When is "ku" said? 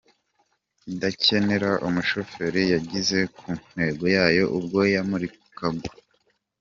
3.35-3.49